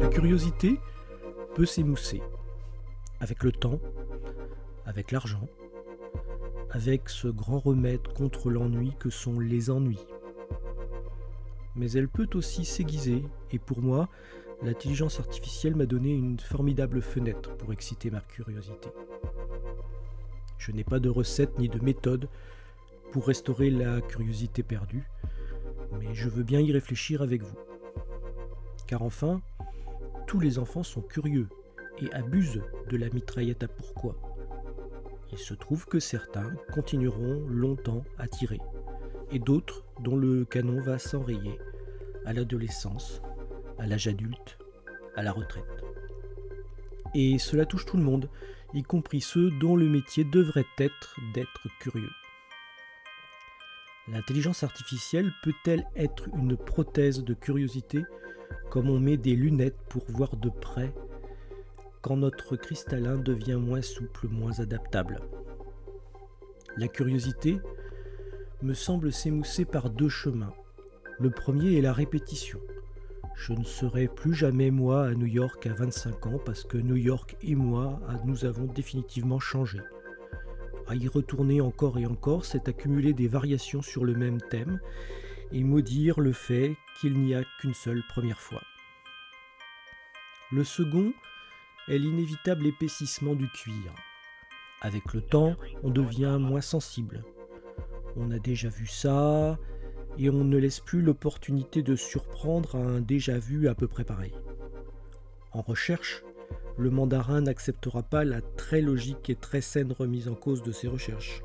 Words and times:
La 0.00 0.08
curiosité 0.08 0.78
peut 1.54 1.66
s'émousser 1.66 2.22
avec 3.20 3.42
le 3.42 3.50
temps, 3.52 3.80
avec 4.86 5.10
l'argent, 5.10 5.48
avec 6.70 7.08
ce 7.08 7.28
grand 7.28 7.58
remède 7.58 8.06
contre 8.14 8.48
l'ennui 8.50 8.94
que 8.98 9.10
sont 9.10 9.40
les 9.40 9.70
ennuis. 9.70 10.06
Mais 11.74 11.90
elle 11.92 12.08
peut 12.08 12.28
aussi 12.34 12.64
s'aiguiser, 12.64 13.24
et 13.50 13.58
pour 13.58 13.80
moi, 13.80 14.08
l'intelligence 14.62 15.20
artificielle 15.20 15.74
m'a 15.74 15.86
donné 15.86 16.10
une 16.10 16.38
formidable 16.38 17.02
fenêtre 17.02 17.56
pour 17.56 17.72
exciter 17.72 18.10
ma 18.10 18.20
curiosité. 18.20 18.90
Je 20.58 20.70
n'ai 20.70 20.84
pas 20.84 21.00
de 21.00 21.08
recette 21.08 21.58
ni 21.58 21.68
de 21.68 21.82
méthode 21.82 22.28
pour 23.10 23.26
restaurer 23.26 23.70
la 23.70 24.00
curiosité 24.00 24.62
perdue, 24.62 25.08
mais 25.98 26.14
je 26.14 26.28
veux 26.28 26.44
bien 26.44 26.60
y 26.60 26.72
réfléchir 26.72 27.22
avec 27.22 27.42
vous. 27.42 27.58
Car 28.86 29.02
enfin, 29.02 29.42
tous 30.26 30.40
les 30.40 30.58
enfants 30.58 30.82
sont 30.82 31.02
curieux 31.02 31.48
et 32.00 32.12
abusent 32.12 32.62
de 32.88 32.96
la 32.96 33.08
mitraillette 33.10 33.62
à 33.62 33.68
pourquoi. 33.68 34.16
Il 35.32 35.38
se 35.38 35.54
trouve 35.54 35.86
que 35.86 35.98
certains 35.98 36.54
continueront 36.72 37.46
longtemps 37.48 38.04
à 38.18 38.28
tirer, 38.28 38.60
d'autres 39.38 39.84
dont 40.00 40.16
le 40.16 40.44
canon 40.44 40.80
va 40.80 40.98
s'enrayer 40.98 41.58
à 42.24 42.32
l'adolescence, 42.32 43.22
à 43.78 43.86
l'âge 43.86 44.08
adulte, 44.08 44.58
à 45.16 45.22
la 45.22 45.32
retraite. 45.32 45.64
Et 47.14 47.38
cela 47.38 47.66
touche 47.66 47.86
tout 47.86 47.96
le 47.96 48.02
monde, 48.02 48.28
y 48.74 48.82
compris 48.82 49.20
ceux 49.20 49.50
dont 49.50 49.76
le 49.76 49.86
métier 49.86 50.24
devrait 50.24 50.66
être 50.78 51.16
d'être 51.34 51.68
curieux. 51.80 52.10
L'intelligence 54.08 54.62
artificielle 54.62 55.32
peut-elle 55.42 55.86
être 55.94 56.28
une 56.36 56.56
prothèse 56.56 57.22
de 57.22 57.34
curiosité 57.34 58.04
comme 58.70 58.90
on 58.90 58.98
met 58.98 59.16
des 59.16 59.36
lunettes 59.36 59.78
pour 59.88 60.04
voir 60.08 60.36
de 60.36 60.48
près 60.48 60.92
quand 62.00 62.16
notre 62.16 62.56
cristallin 62.56 63.16
devient 63.16 63.58
moins 63.60 63.82
souple, 63.82 64.28
moins 64.28 64.58
adaptable? 64.58 65.20
La 66.76 66.88
curiosité 66.88 67.58
me 68.62 68.74
semble 68.74 69.12
s'émousser 69.12 69.64
par 69.64 69.90
deux 69.90 70.08
chemins. 70.08 70.54
Le 71.18 71.30
premier 71.30 71.76
est 71.76 71.82
la 71.82 71.92
répétition. 71.92 72.60
Je 73.34 73.52
ne 73.52 73.64
serai 73.64 74.06
plus 74.06 74.34
jamais 74.34 74.70
moi 74.70 75.06
à 75.06 75.14
New 75.14 75.26
York 75.26 75.66
à 75.66 75.72
25 75.72 76.26
ans 76.26 76.38
parce 76.44 76.62
que 76.62 76.78
New 76.78 76.96
York 76.96 77.36
et 77.42 77.56
moi, 77.56 78.00
nous 78.24 78.44
avons 78.44 78.66
définitivement 78.66 79.40
changé. 79.40 79.80
À 80.86 80.94
y 80.94 81.08
retourner 81.08 81.60
encore 81.60 81.98
et 81.98 82.06
encore, 82.06 82.44
c'est 82.44 82.68
accumuler 82.68 83.12
des 83.12 83.28
variations 83.28 83.82
sur 83.82 84.04
le 84.04 84.14
même 84.14 84.40
thème 84.40 84.80
et 85.50 85.64
maudire 85.64 86.20
le 86.20 86.32
fait 86.32 86.76
qu'il 87.00 87.18
n'y 87.18 87.34
a 87.34 87.42
qu'une 87.60 87.74
seule 87.74 88.02
première 88.08 88.40
fois. 88.40 88.62
Le 90.52 90.62
second 90.62 91.12
est 91.88 91.98
l'inévitable 91.98 92.66
épaississement 92.66 93.34
du 93.34 93.48
cuir. 93.48 93.92
Avec 94.82 95.14
le 95.14 95.20
temps, 95.20 95.56
on 95.82 95.90
devient 95.90 96.38
moins 96.40 96.60
sensible. 96.60 97.24
On 98.16 98.30
a 98.30 98.38
déjà 98.38 98.68
vu 98.68 98.86
ça, 98.86 99.58
et 100.18 100.30
on 100.30 100.44
ne 100.44 100.58
laisse 100.58 100.80
plus 100.80 101.02
l'opportunité 101.02 101.82
de 101.82 101.96
surprendre 101.96 102.76
à 102.76 102.78
un 102.78 103.00
déjà 103.00 103.38
vu 103.38 103.68
à 103.68 103.74
peu 103.74 103.88
près 103.88 104.04
pareil. 104.04 104.34
En 105.52 105.62
recherche, 105.62 106.22
le 106.78 106.90
mandarin 106.90 107.42
n'acceptera 107.42 108.02
pas 108.02 108.24
la 108.24 108.40
très 108.40 108.80
logique 108.80 109.30
et 109.30 109.36
très 109.36 109.60
saine 109.60 109.92
remise 109.92 110.28
en 110.28 110.34
cause 110.34 110.62
de 110.62 110.72
ses 110.72 110.88
recherches. 110.88 111.42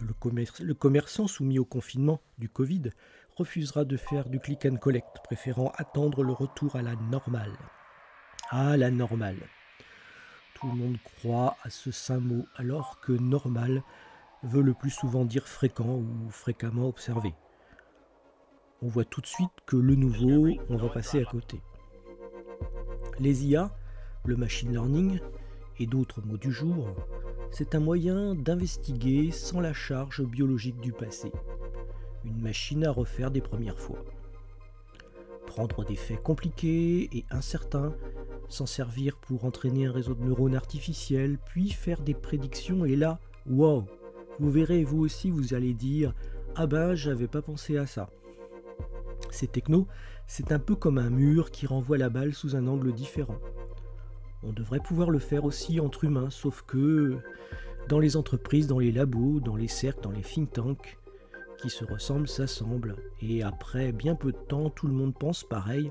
Le, 0.00 0.74
commerçant 0.74 1.26
soumis 1.26 1.58
au 1.58 1.64
confinement 1.64 2.20
du 2.38 2.48
Covid 2.48 2.90
refusera 3.34 3.84
de 3.84 3.96
faire 3.96 4.28
du 4.28 4.40
click 4.40 4.66
and 4.66 4.76
collect, 4.76 5.18
préférant 5.24 5.72
attendre 5.76 6.22
le 6.22 6.32
retour 6.32 6.76
à 6.76 6.82
la 6.82 6.94
normale. 7.10 7.56
Ah, 8.50 8.76
la 8.76 8.90
normale. 8.90 9.38
Tout 10.54 10.68
le 10.68 10.74
monde 10.74 10.96
croit 11.02 11.56
à 11.62 11.70
ce 11.70 11.90
saint 11.90 12.20
mot, 12.20 12.46
alors 12.56 13.00
que 13.00 13.12
normal 13.12 13.82
veut 14.46 14.62
le 14.62 14.74
plus 14.74 14.90
souvent 14.90 15.24
dire 15.24 15.46
fréquent 15.46 15.96
ou 15.96 16.30
fréquemment 16.30 16.88
observé 16.88 17.34
on 18.82 18.88
voit 18.88 19.04
tout 19.04 19.20
de 19.20 19.26
suite 19.26 19.50
que 19.64 19.76
le 19.76 19.94
nouveau, 19.94 20.48
on 20.68 20.76
va 20.76 20.88
passer 20.88 21.20
à 21.20 21.24
côté. 21.24 21.60
Les 23.18 23.46
IA, 23.46 23.74
le 24.24 24.36
machine 24.36 24.70
learning 24.70 25.18
et 25.78 25.86
d'autres 25.86 26.20
mots 26.22 26.36
du 26.36 26.52
jour, 26.52 26.88
c'est 27.50 27.74
un 27.74 27.80
moyen 27.80 28.34
d'investiguer 28.34 29.30
sans 29.30 29.60
la 29.60 29.72
charge 29.72 30.22
biologique 30.22 30.80
du 30.80 30.92
passé. 30.92 31.32
Une 32.24 32.40
machine 32.40 32.84
à 32.84 32.90
refaire 32.90 33.30
des 33.30 33.40
premières 33.40 33.80
fois. 33.80 34.04
Prendre 35.46 35.84
des 35.84 35.96
faits 35.96 36.22
compliqués 36.22 37.08
et 37.16 37.24
incertains, 37.30 37.94
s'en 38.48 38.66
servir 38.66 39.16
pour 39.16 39.44
entraîner 39.44 39.86
un 39.86 39.92
réseau 39.92 40.14
de 40.14 40.22
neurones 40.22 40.54
artificiels, 40.54 41.38
puis 41.46 41.70
faire 41.70 42.02
des 42.02 42.14
prédictions 42.14 42.84
et 42.84 42.96
là, 42.96 43.18
wow, 43.46 43.86
vous 44.38 44.50
verrez 44.50 44.84
vous 44.84 44.98
aussi 44.98 45.30
vous 45.30 45.54
allez 45.54 45.74
dire 45.74 46.14
ah 46.54 46.66
ben 46.66 46.94
j'avais 46.94 47.28
pas 47.28 47.42
pensé 47.42 47.76
à 47.76 47.86
ça. 47.86 48.10
Ces 49.30 49.46
technos, 49.46 49.86
c'est 50.26 50.52
un 50.52 50.58
peu 50.58 50.74
comme 50.74 50.98
un 50.98 51.10
mur 51.10 51.50
qui 51.50 51.66
renvoie 51.66 51.98
la 51.98 52.08
balle 52.08 52.34
sous 52.34 52.56
un 52.56 52.66
angle 52.66 52.92
différent. 52.92 53.38
On 54.42 54.52
devrait 54.52 54.80
pouvoir 54.80 55.10
le 55.10 55.18
faire 55.18 55.44
aussi 55.44 55.80
entre 55.80 56.04
humains, 56.04 56.30
sauf 56.30 56.62
que 56.62 57.18
dans 57.88 57.98
les 57.98 58.16
entreprises, 58.16 58.66
dans 58.66 58.78
les 58.78 58.92
labos, 58.92 59.40
dans 59.40 59.56
les 59.56 59.68
cercles, 59.68 60.02
dans 60.02 60.10
les 60.10 60.22
think 60.22 60.52
tanks, 60.52 60.98
qui 61.58 61.70
se 61.70 61.84
ressemblent 61.84 62.28
s'assemblent, 62.28 62.96
et 63.20 63.42
après 63.42 63.92
bien 63.92 64.14
peu 64.14 64.32
de 64.32 64.38
temps, 64.38 64.70
tout 64.70 64.86
le 64.86 64.92
monde 64.92 65.14
pense 65.18 65.44
pareil, 65.44 65.90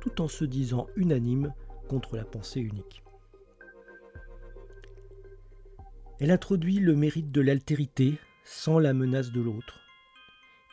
tout 0.00 0.20
en 0.20 0.28
se 0.28 0.44
disant 0.44 0.86
unanime 0.96 1.52
contre 1.88 2.16
la 2.16 2.24
pensée 2.24 2.60
unique. 2.60 3.02
Elle 6.20 6.30
introduit 6.30 6.80
le 6.80 6.94
mérite 6.94 7.32
de 7.32 7.40
l'altérité 7.40 8.18
sans 8.44 8.78
la 8.78 8.92
menace 8.92 9.32
de 9.32 9.40
l'autre. 9.40 9.80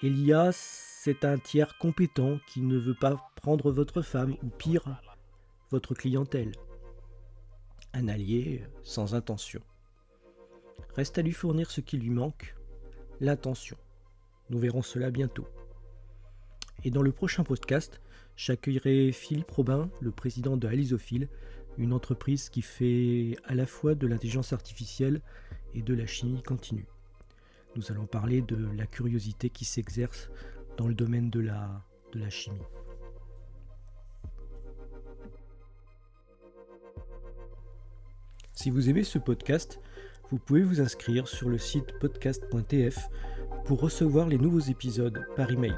Elias 0.03 0.52
c'est 1.08 1.24
un 1.24 1.38
tiers 1.38 1.78
compétent 1.78 2.38
qui 2.47 2.59
ne 2.59 2.78
veut 2.78 2.94
pas 2.94 3.31
prendre 3.38 3.72
votre 3.72 4.02
femme 4.02 4.36
ou 4.44 4.50
pire, 4.50 5.02
votre 5.72 5.94
clientèle. 5.96 6.52
Un 7.94 8.09
allié 8.09 8.62
sans 8.84 9.16
intention. 9.16 9.62
Reste 10.97 11.18
à 11.18 11.22
lui 11.22 11.31
fournir 11.31 11.72
ce 11.72 11.80
qui 11.80 11.97
lui 11.97 12.09
manque, 12.09 12.57
l'intention. 13.22 13.78
Nous 14.50 14.59
verrons 14.59 14.81
cela 14.81 15.12
bientôt. 15.12 15.47
Et 16.84 16.91
dans 16.91 17.02
le 17.02 17.13
prochain 17.13 17.46
podcast, 17.46 18.02
j'accueillerai 18.36 19.13
Philippe 19.13 19.52
Robin, 19.52 19.90
le 20.02 20.12
président 20.12 20.57
de 20.57 20.68
Alisophile, 20.68 21.30
une 21.77 21.93
entreprise 21.93 22.49
qui 22.49 22.61
fait 22.61 23.38
à 23.45 23.55
la 23.55 23.65
fois 23.65 23.95
de 23.95 24.07
l'intelligence 24.07 24.53
artificielle 24.53 25.21
et 25.73 25.81
de 25.81 25.93
la 25.93 26.07
chimie 26.07 26.41
continue. 26.43 26.88
Nous 27.75 27.91
allons 27.91 28.07
parler 28.07 28.41
de 28.41 28.57
la 28.75 28.88
curiosité 28.88 29.49
qui 29.49 29.65
s'exerce 29.65 30.29
dans 30.77 30.88
le 30.88 30.95
domaine 30.95 31.29
de 31.29 31.39
la, 31.39 31.83
de 32.13 32.19
la 32.19 32.29
chimie. 32.29 32.61
Si 38.53 38.71
vous 38.71 38.89
aimez 38.89 39.03
ce 39.03 39.19
podcast, 39.19 39.79
vous 40.31 40.39
pouvez 40.39 40.63
vous 40.63 40.81
inscrire 40.81 41.27
sur 41.27 41.47
le 41.47 41.57
site 41.57 41.97
podcast.tf 42.00 43.07
pour 43.65 43.80
recevoir 43.80 44.27
les 44.27 44.38
nouveaux 44.38 44.59
épisodes 44.59 45.25
par 45.35 45.51
email. 45.51 45.75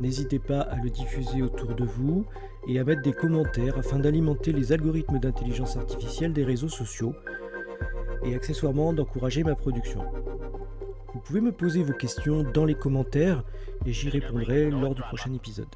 N'hésitez 0.00 0.38
pas 0.38 0.60
à 0.60 0.76
le 0.76 0.90
diffuser 0.90 1.40
autour 1.40 1.74
de 1.74 1.84
vous 1.84 2.26
et 2.68 2.78
à 2.78 2.84
mettre 2.84 3.02
des 3.02 3.12
commentaires 3.12 3.78
afin 3.78 3.98
d'alimenter 3.98 4.52
les 4.52 4.72
algorithmes 4.72 5.18
d'intelligence 5.18 5.76
artificielle 5.76 6.32
des 6.32 6.44
réseaux 6.44 6.68
sociaux 6.68 7.14
et 8.24 8.34
accessoirement 8.34 8.92
d'encourager 8.92 9.44
ma 9.44 9.54
production. 9.54 10.02
Vous 11.14 11.20
pouvez 11.20 11.40
me 11.40 11.52
poser 11.52 11.82
vos 11.82 11.92
questions 11.92 12.42
dans 12.42 12.64
les 12.64 12.74
commentaires 12.74 13.44
et 13.84 13.92
j'y 13.92 14.08
répondrai 14.08 14.70
lors 14.70 14.94
du 14.94 15.02
prochain 15.02 15.32
épisode. 15.32 15.66